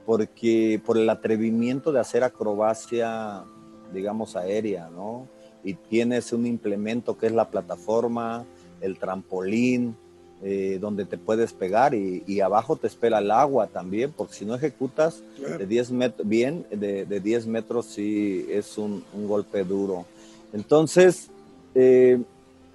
[0.05, 3.45] porque por el atrevimiento de hacer acrobacia
[3.93, 5.27] digamos, aérea, ¿no?
[5.63, 8.45] Y tienes un implemento que es la plataforma,
[8.81, 9.95] el trampolín,
[10.43, 14.55] eh, donde te puedes pegar y, abajo te espera el agua también, porque si no
[14.55, 15.23] ejecutas
[15.57, 20.05] de 10 metros, bien, de, de, 10 metros sí es un, golpe duro.
[20.53, 21.29] Entonces,
[21.73, 22.21] eh,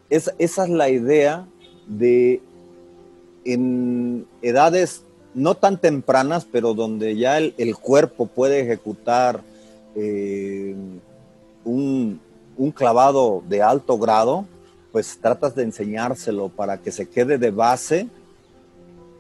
[0.09, 1.47] esa es la idea
[1.87, 2.41] de
[3.45, 5.03] en edades
[5.35, 9.43] no tan tempranas, pero donde ya el, cuerpo puede ejecutar
[9.95, 10.75] eh,
[11.65, 12.21] un,
[12.75, 14.45] clavado de alto grado,
[14.93, 18.09] pues tratas de enseñárselo para que se quede de base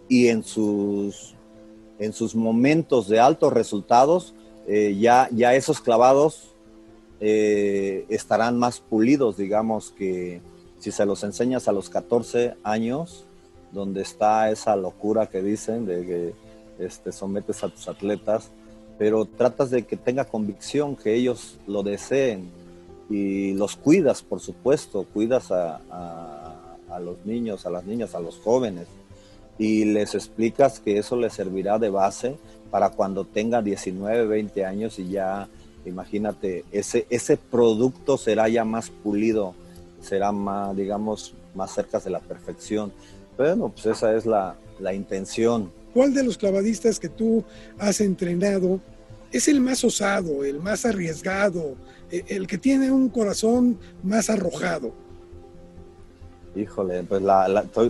[0.08, 1.34] y en sus,
[1.98, 4.34] en sus momentos de altos resultados,
[4.66, 6.50] eh, ya, ya esos clavados
[7.20, 10.40] eh, estarán más pulidos, digamos que
[10.78, 13.24] si se los enseñas a los 14 años,
[13.72, 16.34] donde está esa locura que dicen de que
[16.84, 18.50] este, sometes a tus atletas,
[18.98, 22.50] pero tratas de que tenga convicción, que ellos lo deseen
[23.10, 25.80] y los cuidas, por supuesto, cuidas a,
[27.02, 28.86] los niños, a las niñas, a los jóvenes
[29.58, 32.36] y les explicas que eso les servirá de base
[32.70, 35.48] para cuando tenga 19, 20 años y ya,
[35.84, 39.54] imagínate, ese, ese producto será ya más pulido,
[40.00, 42.92] será más, digamos, más cerca de la perfección.
[43.36, 44.56] Bueno, pues esa es la,
[44.94, 45.70] intención.
[45.92, 47.44] ¿Cuál de los clavadistas que tú
[47.78, 48.80] has entrenado
[49.32, 51.76] es el más osado, el más arriesgado,
[52.10, 54.92] e, el que tiene un corazón más arrojado?
[56.56, 57.22] Híjole, pues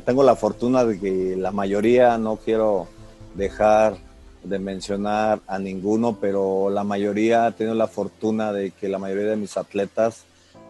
[0.05, 2.89] tengo la fortuna de que la mayoría, no quiero
[3.35, 3.97] dejar
[4.45, 9.27] de mencionar a ninguno, pero la mayoría ha tenido la fortuna de que la mayoría
[9.27, 10.25] de mis atletas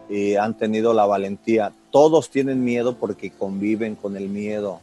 [0.09, 1.71] eh, han tenido la valentía.
[1.89, 4.79] Todos tienen miedo porque conviven con el miedo.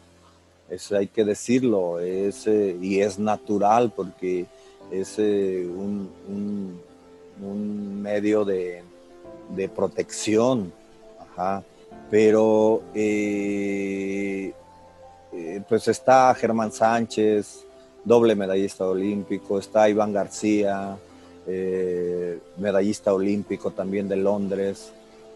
[0.71, 2.01] Eso hay que decirlo.
[2.01, 4.47] Es, eh, y es natural porque
[4.91, 6.81] es eh, un,
[8.03, 8.83] medio de,
[9.75, 10.73] protección.
[12.11, 12.83] Pero
[15.69, 17.65] pues está Germán Sánchez,
[18.05, 20.97] doble medallista olímpico, está Iván García,
[22.57, 24.93] medallista olímpico también de Londres,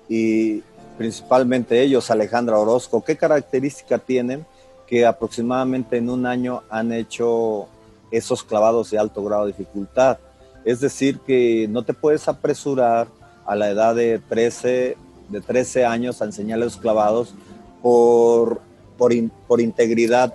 [0.09, 0.63] y
[0.99, 4.45] principalmente ellos, Alejandra Orozco, ¿qué característica tienen
[4.87, 7.69] que aproximadamente en un año han hecho
[8.13, 10.19] esos clavados de alto grado de dificultad?
[10.65, 13.09] Es decir, que no te puedes apresurar
[13.45, 14.97] a la edad de 13,
[15.29, 17.35] de 13 años a enseñarles los clavados
[17.83, 18.61] por,
[18.97, 20.35] por, integridad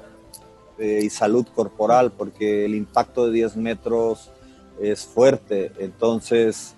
[0.77, 4.31] eh, y salud corporal, porque el impacto de 10 metros
[4.81, 5.71] es fuerte.
[5.79, 6.75] Entonces,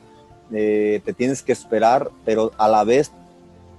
[0.51, 3.12] eh, te tienes que esperar, pero a la vez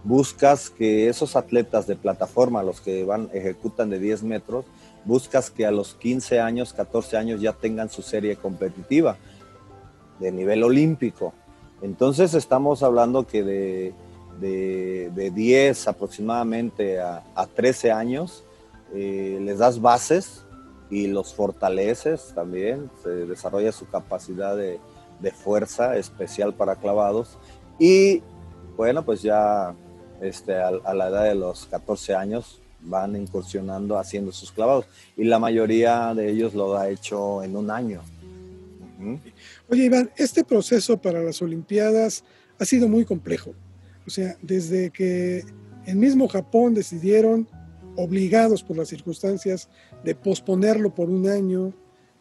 [0.02, 4.64] buscas que esos atletas de plataforma, los que van, ejecutan de 10 metros,
[5.05, 9.17] buscas que a los 15 años, 14 años ya tengan su serie competitiva
[10.19, 11.33] de nivel olímpico.
[11.83, 13.95] Entonces estamos hablando que de,
[14.41, 17.23] de, 10 aproximadamente a,
[17.55, 18.45] 13 años
[18.95, 20.45] eh, les das bases
[20.91, 24.81] y los fortaleces también, se desarrolla su capacidad de,
[25.21, 27.39] de fuerza especial para clavados.
[27.79, 28.23] Y
[28.77, 29.75] bueno, pues ya
[30.21, 34.87] este, a, la edad de los 14 años van incursionando haciendo sus clavados.
[35.16, 38.03] Y la mayoría de ellos lo ha hecho en un año.
[39.69, 42.25] Oye, Iván, este proceso para las Olimpiadas
[42.59, 43.55] ha sido muy complejo.
[44.07, 45.45] O sea, desde que
[45.87, 47.49] el mismo Japón decidieron,
[47.97, 49.69] obligados por las circunstancias,
[50.05, 51.73] de posponerlo por un año,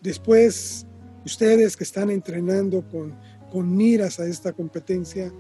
[0.02, 0.86] después
[1.26, 3.14] ustedes que están entrenando con,
[3.52, 5.32] con miras a esta competencia,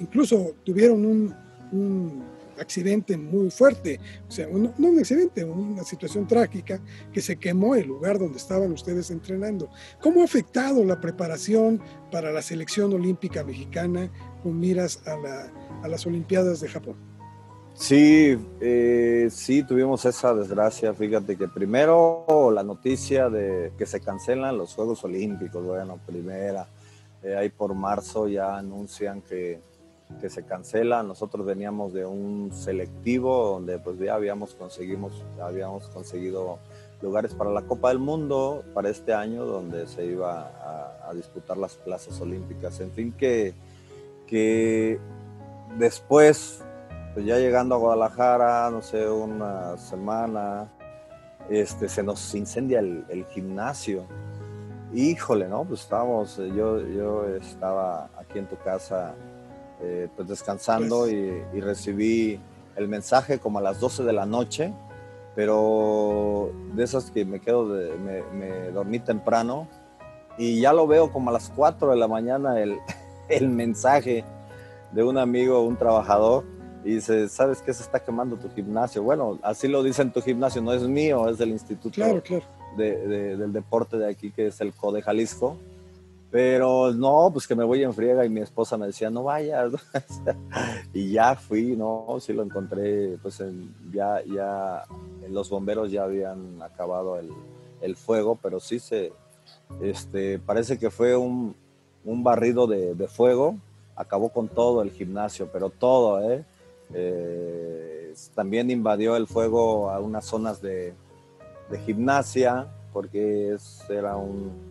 [0.00, 2.22] incluso tuvieron un,
[2.60, 6.80] accidente muy fuerte, o sea, no un accidente, una situación trágica
[7.12, 9.70] que se quemó el lugar donde estaban ustedes entrenando.
[10.00, 14.10] ¿Cómo ha afectado la preparación para la selección olímpica mexicana
[14.42, 15.50] con miras a,
[15.82, 16.96] a las Olimpiadas de Japón?
[17.78, 20.92] Sí, eh, sí, tuvimos esa desgracia.
[20.92, 26.68] Fíjate que primero la noticia de que se cancelan los Juegos Olímpicos, bueno, primera,
[27.22, 29.60] eh, ahí por marzo ya anuncian que,
[30.20, 31.02] que, se cancela.
[31.02, 36.58] Nosotros veníamos de un selectivo donde pues ya habíamos, conseguimos, habíamos conseguido
[37.00, 40.50] lugares para la Copa del Mundo para este año donde se iba
[41.08, 42.80] a, disputar las plazas olímpicas.
[42.80, 43.54] En fin, que,
[44.26, 45.00] que
[45.78, 46.62] después
[47.14, 50.68] pues ya llegando a Guadalajara, no sé, una semana,
[51.50, 54.04] este, se nos incendia el, gimnasio.
[54.94, 55.64] Híjole, ¿no?
[55.64, 59.14] Pues estábamos, eh, yo, yo estaba aquí en tu casa
[59.80, 61.14] eh, pues descansando pues
[61.54, 62.40] y, recibí
[62.76, 64.72] el mensaje como a las 12 de la noche,
[65.34, 69.68] pero de esas que me quedo, de, me, dormí temprano
[70.36, 72.78] y ya lo veo como a las 4 de la mañana el,
[73.28, 74.24] el mensaje
[74.92, 76.44] de un amigo, un trabajador,
[76.84, 77.74] y dice, ¿sabes qué?
[77.74, 79.02] Se está quemando tu gimnasio.
[79.02, 82.00] Bueno, así lo dice en tu gimnasio, no es mío, es del Instituto
[82.76, 85.56] del Deporte de aquí, que es el CODE Jalisco.
[86.30, 89.72] Pero no, pues que me voy en friega y mi esposa me decía, no vayas.
[90.92, 93.42] y ya fui, no, sí lo encontré, pues
[93.90, 94.84] ya, ya
[95.30, 97.30] los bomberos ya habían acabado el,
[97.80, 99.12] el, fuego, pero sí se,
[99.80, 101.56] este, parece que fue un,
[102.04, 103.56] un barrido de, de, fuego,
[103.96, 106.44] acabó con todo el gimnasio, pero todo, ¿eh?
[106.92, 110.92] eh también invadió el fuego a unas zonas de,
[111.70, 114.67] de gimnasia, porque es, era un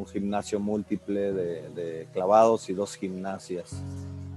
[0.00, 3.82] un gimnasio múltiple de, clavados y dos gimnasias.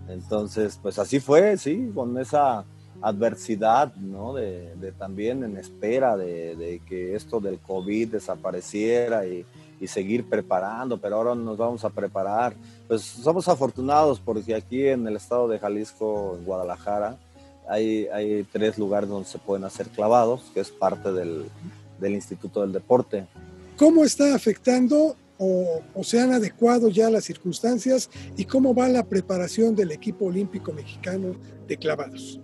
[0.08, 2.65] Entonces, pues así fue, sí, con esa
[3.02, 4.34] adversidad, ¿no?
[4.34, 9.45] De, también en espera de, que esto del COVID desapareciera y,
[9.86, 12.56] seguir preparando, pero ahora nos vamos a preparar.
[12.88, 17.17] Pues somos afortunados porque aquí en el estado de Jalisco, en Guadalajara,
[17.67, 21.47] hay, hay tres lugares donde se pueden hacer clavados, que es parte del,
[21.99, 23.28] del Instituto del Deporte.
[23.78, 29.75] ¿Cómo está afectando o, se han adecuado ya las circunstancias y cómo va la preparación
[29.75, 31.36] del equipo olímpico mexicano
[31.67, 32.39] de clavados?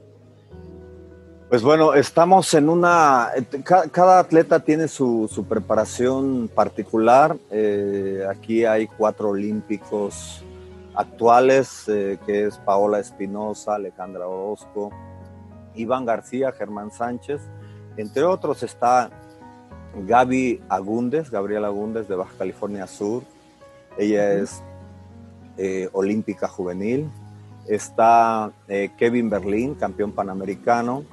[1.50, 3.30] Pues bueno, estamos en una,
[3.64, 7.36] cada, atleta tiene su, preparación particular.
[7.50, 10.44] Eh, aquí hay cuatro olímpicos
[10.94, 14.92] actuales, eh, que es Paola Espinosa, Alejandra Orozco,
[15.74, 17.42] Iván García, Germán Sánchez.
[17.98, 19.10] Entre otros está
[19.96, 23.24] Gaby Agúndez, Gabriela Agúndez de Baja California Sur.
[23.98, 24.62] Ella es
[25.58, 27.10] eh, olímpica juvenil.
[27.68, 31.04] Está eh, Kevin Berlín, campeón panamericano.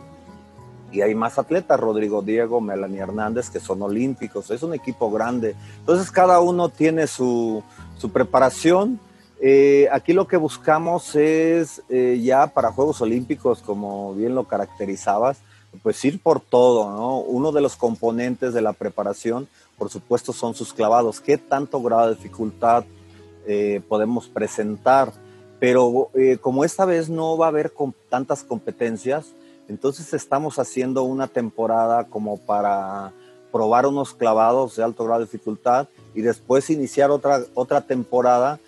[0.93, 4.51] Y hay más atletas, Rodrigo Diego, Melanie Hernández, que son olímpicos.
[4.51, 5.57] Es un equipo grande.
[5.81, 7.62] Entonces cada uno tiene su,
[8.12, 9.01] preparación.
[9.41, 15.39] Eh, aquí lo que buscamos es ya para Juegos Olímpicos, como bien lo caracterizabas,
[15.83, 17.19] pues ir por todo, ¿no?
[17.19, 21.21] Uno de los componentes de la preparación, por supuesto, son sus clavados.
[21.21, 22.85] ¿Qué tanto grado de dificultad
[23.47, 25.12] eh, podemos presentar?
[25.59, 27.73] Pero eh, como esta vez no va a haber
[28.09, 29.27] tantas competencias,
[29.69, 33.12] entonces estamos haciendo una temporada como para
[33.51, 38.61] probar unos clavados de alto grado de dificultad y después iniciar otra, otra temporada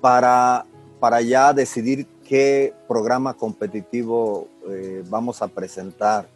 [0.00, 0.64] para,
[1.00, 6.28] para ya decidir qué programa competitivo eh, vamos a presentar.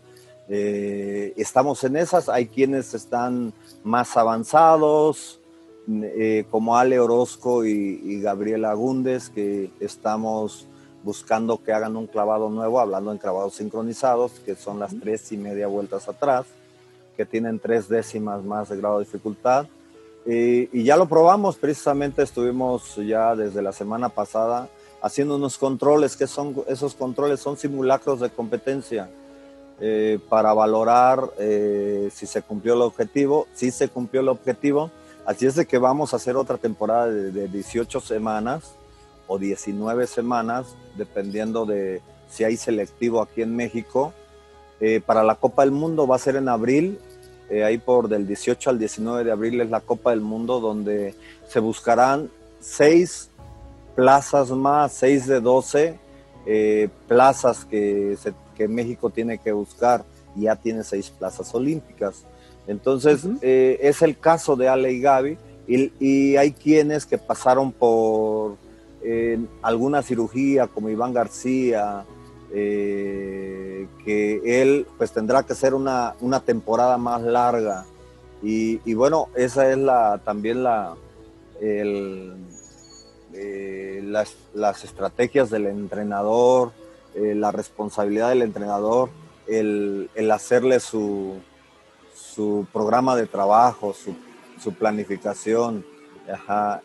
[0.48, 3.52] Eh, estamos en esas, hay quienes están
[3.85, 5.40] más avanzados,
[5.88, 10.66] eh, como Ale Orozco y, Gabriela Agúndez, que estamos
[11.02, 15.37] buscando que hagan un clavado nuevo, hablando en clavados sincronizados, que son las tres y
[15.37, 16.46] media vueltas atrás,
[17.16, 19.66] que tienen tres décimas más de grado de dificultad.
[20.24, 24.68] Eh, y ya lo probamos, precisamente estuvimos ya desde la semana pasada
[25.02, 29.11] haciendo unos controles, que son esos controles son simulacros de competencia
[29.84, 33.48] eh, para valorar eh, si se cumplió el objetivo.
[33.52, 34.92] Si se cumplió el objetivo,
[35.26, 38.76] así es de que vamos a hacer otra temporada de, 18 semanas
[39.26, 44.12] o 19 semanas, dependiendo de si hay selectivo aquí en México.
[44.78, 47.00] Eh, para la Copa del Mundo va a ser en abril,
[47.66, 51.16] ahí por del 18 al 19 de abril es la Copa del Mundo, donde
[51.48, 53.30] se buscarán seis
[53.96, 55.98] plazas más, seis de 12
[57.08, 58.32] plazas que se
[58.62, 60.05] que México tiene que buscar,
[60.37, 62.22] ya tiene seis plazas olímpicas.
[62.68, 68.57] Entonces, eh, es el caso de Ale y Gaby, y, hay quienes que pasaron por
[69.03, 72.05] eh, alguna cirugía, como Iván García,
[72.55, 77.85] eh, que él pues tendrá que ser una, una temporada más larga.
[78.44, 80.94] Y, bueno, esa es la, también la,
[84.03, 86.72] las, las estrategias del entrenador,
[87.14, 89.11] eh, la responsabilidad del entrenador,
[89.46, 91.35] el, hacerle su,
[92.14, 95.85] su, programa de trabajo, su, planificación.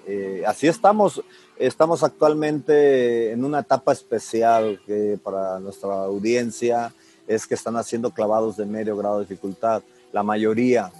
[0.08, 1.24] Eh, así estamos,
[1.58, 6.94] estamos actualmente en una etapa especial que para nuestra audiencia
[7.28, 10.92] es que están haciendo clavados de medio grado de dificultad, la mayoría,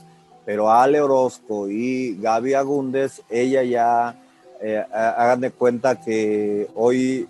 [0.46, 4.24] pero Ale Orozco y Gaby Agúndez, ella ya,
[4.62, 7.28] eh, hagan de cuenta que hoy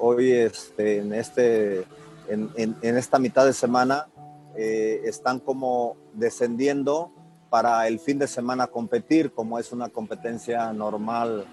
[0.00, 1.84] hoy este, en, este,
[2.28, 4.08] en, esta mitad de semana
[4.56, 7.12] eh, están como descendiendo
[7.50, 11.44] para el fin de semana competir, como es una competencia normal.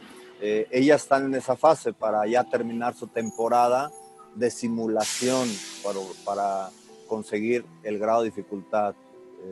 [0.42, 3.92] Eh, ellas están en esa fase para ya terminar su temporada
[4.36, 5.48] de simulación
[5.84, 6.70] para, para
[7.08, 8.96] conseguir el grado de dificultad.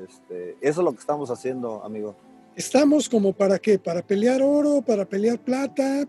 [0.08, 2.16] Este, eso es lo que estamos haciendo, amigo.
[2.56, 3.78] ¿Estamos como para qué?
[3.80, 4.82] ¿Para pelear oro?
[4.82, 6.08] ¿Para pelear plata?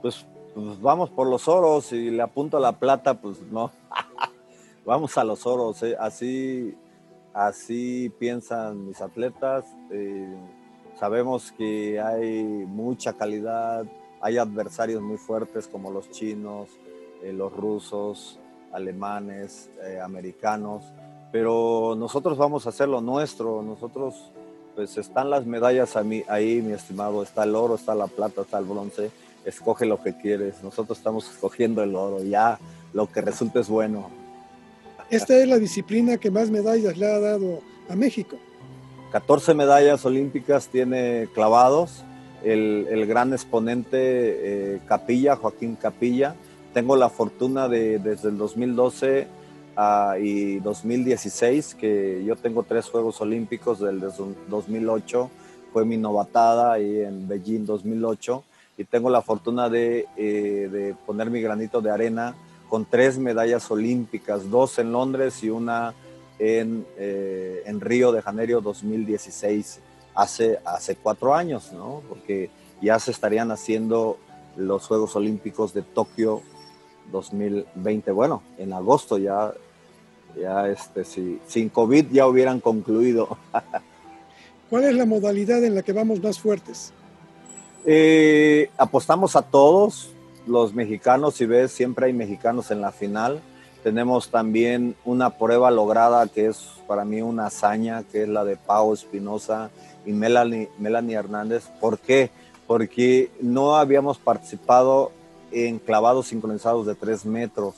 [0.00, 0.24] Pues
[0.54, 3.72] pues vamos por los oros y le apunto a la plata, pues no.
[4.84, 5.96] vamos a los oros, ¿eh?
[5.98, 6.76] así,
[7.32, 9.64] así piensan mis atletas.
[9.90, 10.32] Eh,
[10.98, 13.84] sabemos que hay mucha calidad,
[14.20, 16.68] hay adversarios muy fuertes como los chinos,
[17.22, 18.38] eh, los rusos,
[18.72, 19.70] alemanes,
[20.02, 20.84] americanos,
[21.30, 24.32] pero nosotros vamos a hacer lo nuestro, nosotros
[24.74, 28.64] pues están las medallas ahí, mi estimado, está el oro, está la plata, está el
[28.64, 29.12] bronce,
[29.44, 32.58] escoge lo que quieres, nosotros estamos escogiendo el oro, ya
[32.92, 34.10] lo que resulte es bueno.
[35.10, 38.36] Esta es la disciplina que más medallas le ha dado a México.
[39.12, 42.04] 14 medallas olímpicas tiene clavados,
[42.42, 46.34] el, gran exponente eh, Capilla, Joaquín Capilla.
[46.72, 49.28] Tengo la fortuna de desde el 2012
[50.20, 55.30] y 2016, que yo tengo tres Juegos Olímpicos del 2008,
[55.72, 58.44] fue mi novatada ahí en Beijing 2008,
[58.76, 62.34] y tengo la fortuna de, eh, de poner mi granito de arena
[62.68, 65.94] con tres medallas olímpicas, dos en Londres y una
[66.38, 69.80] en, eh, en Río de Janeiro 2016,
[70.14, 72.02] hace, hace cuatro años, ¿no?
[72.08, 72.50] Porque
[72.80, 74.18] ya se estarían haciendo
[74.56, 76.42] los Juegos Olímpicos de Tokio
[77.12, 78.10] 2020.
[78.10, 79.52] Bueno, en agosto ya
[80.40, 83.38] ya este, si sin COVID ya hubieran concluido.
[84.70, 86.92] ¿Cuál es la modalidad en la que vamos más fuertes?
[87.84, 90.10] Eh, apostamos a todos,
[90.46, 93.40] los mexicanos, si ves, siempre hay mexicanos en la final.
[93.82, 98.56] Tenemos también una prueba lograda que es para mí una hazaña, que es la de
[98.56, 99.70] Pau Espinosa
[100.06, 100.68] y Melanie,
[101.12, 101.64] Hernández.
[101.80, 102.30] ¿Por qué?
[102.66, 105.12] Porque no habíamos participado
[105.52, 107.74] en clavados sincronizados de tres metros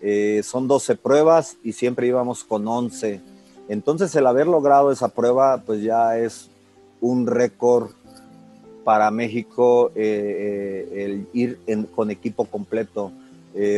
[0.00, 3.20] eh, son 12 pruebas y siempre íbamos con 11.
[3.68, 6.50] Entonces el haber logrado esa prueba pues ya es
[7.00, 7.90] un récord
[8.84, 11.58] para México eh, eh, el ir
[11.94, 13.12] con equipo completo.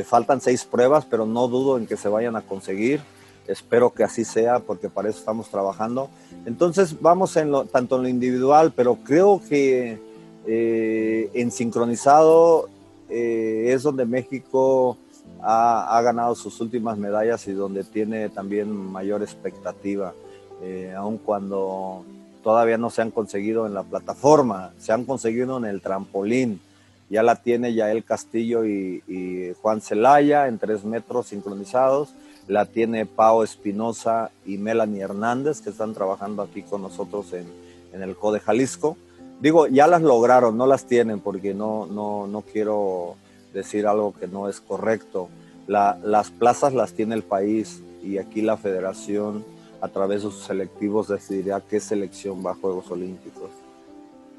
[0.05, 3.01] faltan seis pruebas, pero no dudo en que se vayan a conseguir.
[3.47, 6.09] Espero que así sea porque para eso estamos trabajando.
[6.47, 9.99] Entonces vamos en lo, tanto en lo individual, pero creo que
[10.45, 12.69] en sincronizado
[13.09, 14.99] es donde México
[15.43, 20.15] ha, ganado sus últimas medallas y donde tiene también mayor expectativa,
[20.63, 22.05] eh, aun cuando
[22.43, 26.61] todavía no se han conseguido en la plataforma, se han conseguido en el trampolín.
[27.09, 32.15] Ya la tiene Yael Castillo y, Juan Celaya en tres metros sincronizados.
[32.49, 37.47] La tiene Pau Espinosa y Melanie Hernández, que están trabajando aquí con nosotros en,
[37.93, 38.97] en el CODE Jalisco.
[39.41, 43.17] Digo, ya las lograron, no las tienen porque no, no, no quiero
[43.53, 45.29] decir algo que no es correcto.
[45.67, 49.45] las plazas las tiene el país y aquí la federación
[49.83, 53.51] a través de sus selectivos decidirá qué selección va a Juegos Olímpicos.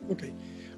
[0.09, 0.23] Ok.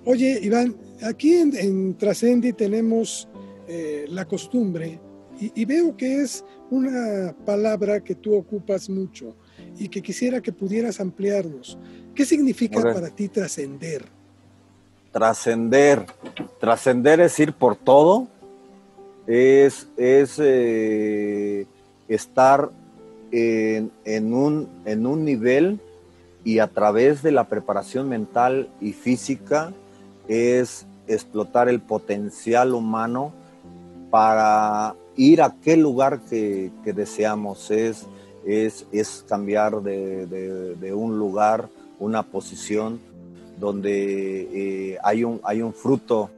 [0.03, 3.30] Oye, Iván, aquí en, Trascendi tenemos
[3.68, 4.99] eh, la costumbre
[5.39, 9.36] y, veo que es una palabra que tú ocupas mucho
[9.78, 11.78] y que quisiera que pudieras ampliarnos.
[12.13, 14.05] ¿Qué significa para ti trascender?
[15.16, 16.05] trascender.
[16.59, 18.28] Trascender es ir por todo,
[19.26, 21.66] es, es eh,
[22.09, 22.70] estar
[23.36, 25.79] en, un, en un nivel
[26.43, 29.73] y a través de la preparación mental y física
[30.27, 33.33] es explotar el potencial humano
[34.09, 37.71] para ir a aquel lugar que, deseamos.
[37.71, 38.05] Es,
[38.45, 41.67] es, es cambiar de, de, un lugar,
[41.99, 42.99] una posición
[43.59, 46.29] donde eh, hay, un, hay un fruto,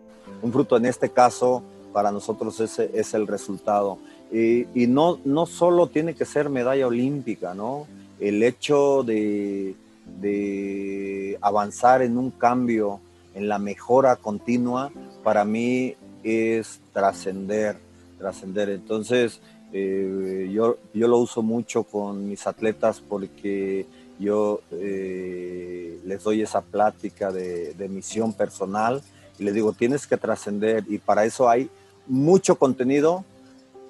[0.41, 3.97] un fruto en este caso para nosotros ese es el resultado.
[4.31, 7.87] Y no, no solo tiene que ser medalla olímpica, ¿no?
[8.19, 9.75] El hecho de,
[10.19, 12.99] de avanzar en un cambio,
[13.35, 14.91] en la mejora continua,
[15.23, 17.77] para mí es trascender,
[18.17, 18.69] trascender.
[18.69, 19.39] Entonces,
[19.73, 23.85] eh, yo, yo lo uso mucho con mis atletas porque
[24.19, 29.01] yo eh, les doy esa plática de, misión personal
[29.37, 31.69] y les digo, tienes que trascender y para eso hay
[32.07, 33.23] mucho contenido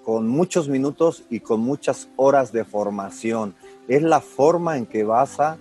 [0.08, 3.56] con muchos minutos y con muchas horas de formación.
[3.90, 5.58] Es la forma en que vas a,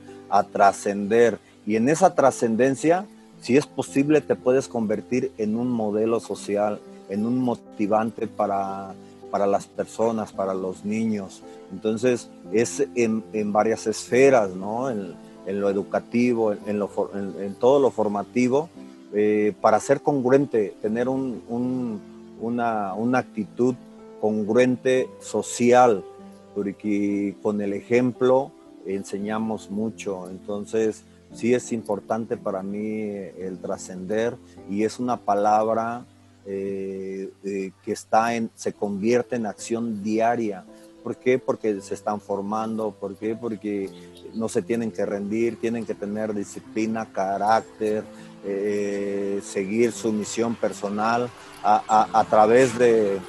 [0.53, 3.07] trascender y en esa trascendencia,
[3.41, 6.79] si es posible, te puedes convertir en un modelo social,
[7.09, 8.95] en un motivante para,
[9.33, 11.43] para las personas, para los niños.
[11.73, 14.91] Entonces, es en, varias esferas, ¿no?
[14.91, 15.17] En,
[15.61, 18.69] lo educativo, en, todo lo formativo,
[19.13, 21.99] eh, para ser congruente, tener una,
[23.15, 23.75] actitud
[24.27, 26.03] congruente social,
[26.53, 28.51] porque con el ejemplo
[28.85, 30.29] enseñamos mucho.
[30.29, 33.03] Entonces, sí es importante para mí
[33.39, 34.35] el trascender
[34.69, 36.05] y es una palabra
[36.45, 37.31] eh,
[37.85, 40.65] que está en, se convierte en acción diaria.
[41.05, 41.39] ¿Por qué?
[41.39, 43.37] Porque se están formando, ¿por qué?
[43.37, 43.89] Porque
[44.35, 48.03] no se tienen que rendir, tienen que tener disciplina, carácter,
[48.45, 51.31] eh, seguir su misión personal
[51.63, 53.21] a, través de,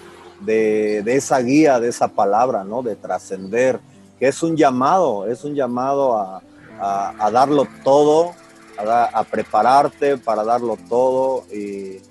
[0.46, 2.84] esa guía, de esa palabra, ¿no?
[2.84, 3.80] De trascender,
[4.20, 6.42] que es un llamado, es un llamado a,
[7.32, 8.34] darlo todo,
[8.78, 12.02] a, prepararte para darlo todo y,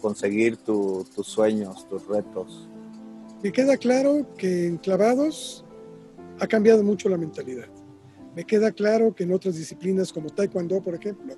[0.00, 2.68] conseguir tus sueños, tus retos.
[3.42, 5.64] Me queda claro que en clavados
[6.38, 7.66] ha cambiado mucho la mentalidad.
[8.34, 11.34] Me queda claro que en otras disciplinas como Taekwondo, por ejemplo,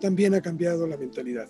[0.00, 1.46] también ha cambiado la mentalidad.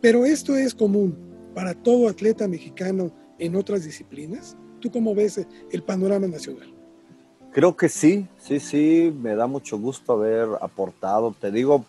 [0.00, 1.16] Pero esto es común
[1.54, 3.12] para todo atleta mexicano
[3.42, 4.56] en otras disciplinas.
[4.80, 6.72] ¿Tú cómo ves el panorama nacional?
[7.52, 11.34] Creo que sí, sí, sí, me da mucho gusto haber aportado.
[11.38, 11.84] Te digo,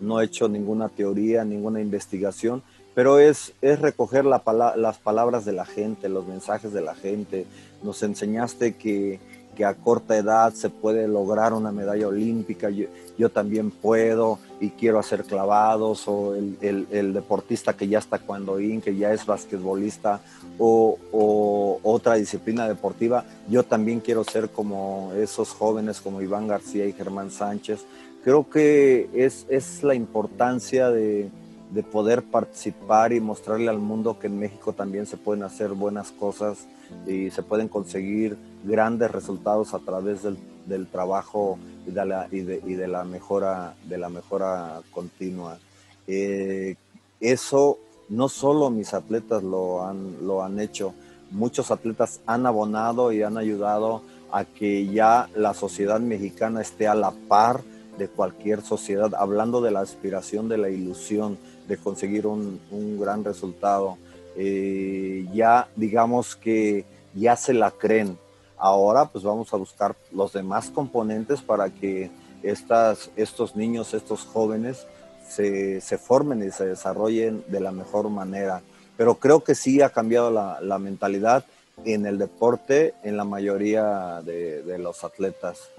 [0.00, 2.62] no he hecho ninguna teoría, ninguna investigación,
[2.94, 4.42] pero es, es recoger la,
[4.76, 7.46] las palabras de la gente, los mensajes de la gente.
[7.82, 9.20] Nos enseñaste que
[9.58, 15.00] que a corta edad se puede lograr una medalla olímpica, yo, también puedo y quiero
[15.00, 20.20] hacer clavados, o el, deportista que ya está cuando in, que ya es basquetbolista,
[20.60, 26.92] o, otra disciplina deportiva, yo también quiero ser como esos jóvenes como Iván García y
[26.92, 27.84] Germán Sánchez.
[28.22, 31.30] Creo que es, es la importancia de,
[31.72, 36.12] de poder participar y mostrarle al mundo que en México también se pueden hacer buenas
[36.12, 36.68] cosas
[37.08, 42.40] y se pueden conseguir grandes resultados a través del, del trabajo y de, la, y,
[42.40, 45.58] de, la, mejora, de la mejora continua.
[46.06, 46.76] Eh,
[47.20, 47.78] eso
[48.08, 50.94] no solo mis atletas lo han, lo han hecho,
[51.30, 56.94] muchos atletas han abonado y han ayudado a que ya la sociedad mexicana esté a
[56.94, 57.62] la par
[57.98, 63.24] de cualquier sociedad, hablando de la aspiración, de la ilusión de conseguir un, un gran
[63.24, 63.98] resultado.
[64.36, 66.84] Eh, ya digamos que
[67.14, 68.16] ya se la creen.
[68.58, 72.10] Ahora pues vamos a buscar los demás componentes para que
[72.42, 74.86] estas, estos niños, estos jóvenes
[75.28, 78.62] se, formen y se desarrollen de la mejor manera.
[78.96, 81.44] Pero creo que sí ha cambiado la, mentalidad
[81.84, 85.70] en el deporte en la mayoría de, los atletas.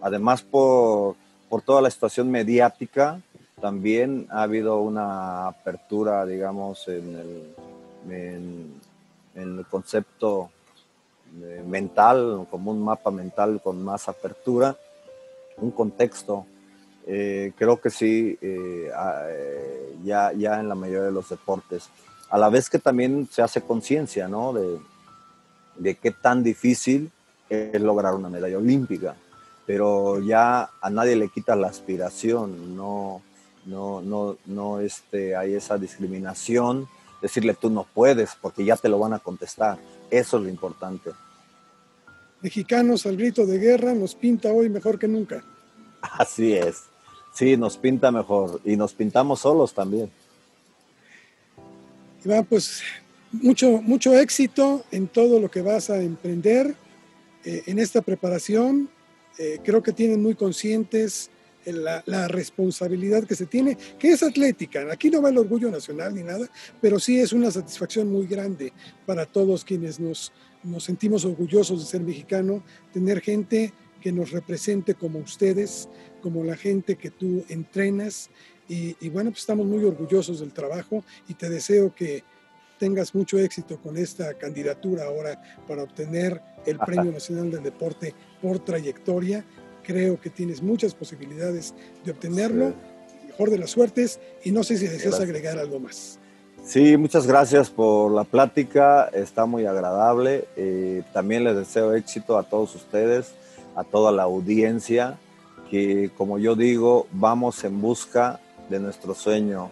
[0.00, 1.16] Además por,
[1.48, 3.20] por toda la situación mediática,
[3.60, 8.80] también ha habido una apertura, digamos, en el, en,
[9.34, 10.50] el concepto
[11.66, 14.76] mental, como un mapa mental con más apertura,
[15.58, 16.46] un contexto.
[17.06, 18.90] Eh, creo que sí, eh,
[20.04, 21.88] ya, ya en la mayoría de los deportes.
[22.30, 24.52] A la vez que también se hace conciencia, ¿no?
[24.52, 24.78] De,
[25.76, 27.10] de qué tan difícil
[27.48, 29.16] es lograr una medalla olímpica.
[29.66, 33.22] Pero ya a nadie le quita la aspiración, no,
[33.66, 36.88] no, no, no este, hay esa discriminación,
[37.20, 39.78] decirle tú no puedes porque ya te lo van a contestar.
[40.10, 41.10] Eso es lo importante.
[42.40, 45.42] Mexicanos al grito de guerra nos pinta hoy mejor que nunca.
[46.00, 46.84] Así es.
[47.34, 50.10] Sí, nos pinta mejor y nos pintamos solos también.
[52.24, 52.82] Iván, pues
[53.32, 56.74] mucho, mucho éxito en todo lo que vas a emprender
[57.44, 58.88] eh, en esta preparación.
[59.38, 61.30] Eh, creo que tienen muy conscientes
[61.72, 64.86] la, responsabilidad que se tiene, que es atlética.
[64.90, 66.48] Aquí no va el orgullo nacional ni nada,
[66.80, 68.72] pero sí es una satisfacción muy grande
[69.06, 72.62] para todos quienes nos, nos sentimos orgullosos de ser mexicano,
[72.92, 75.88] tener gente que nos represente como ustedes,
[76.22, 78.30] como la gente que tú entrenas.
[78.68, 82.22] Y, y, bueno, pues estamos muy orgullosos del trabajo y te deseo que
[82.78, 88.60] tengas mucho éxito con esta candidatura ahora para obtener el Premio Nacional del Deporte por
[88.60, 89.44] trayectoria
[89.88, 91.74] creo que tienes muchas posibilidades
[92.04, 92.74] de obtenerlo.
[93.26, 96.18] Mejor de las suertes y no sé si deseas agregar algo más.
[96.62, 100.44] Sí, muchas gracias por la plática, está muy agradable.
[100.56, 103.32] Eh, también les deseo éxito a todos ustedes,
[103.74, 105.18] a toda la audiencia,
[105.70, 109.70] que como yo digo, vamos en busca de nuestro sueño.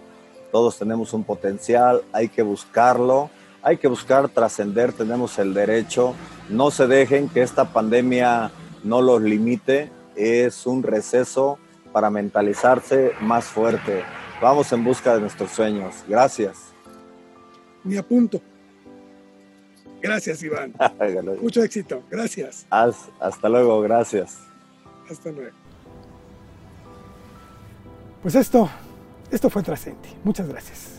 [0.50, 3.28] Todos tenemos un potencial, hay que buscarlo,
[3.62, 6.14] hay que buscar trascender, tenemos el derecho.
[6.48, 8.52] No se dejen que esta pandemia
[8.84, 11.58] no los limite, es un receso
[11.92, 14.02] para mentalizarse más fuerte.
[14.40, 16.04] Vamos en busca de nuestros sueños.
[16.08, 16.58] Gracias.
[17.84, 18.40] Me apunto.
[20.00, 20.74] Gracias, Iván.
[21.40, 22.02] Mucho éxito.
[22.10, 22.66] Gracias.
[22.70, 23.80] Hasta luego.
[23.80, 24.38] Gracias.
[25.10, 25.56] Hasta luego.
[28.22, 28.68] Pues esto,
[29.30, 30.08] esto fue Trascendi.
[30.24, 30.95] Muchas gracias.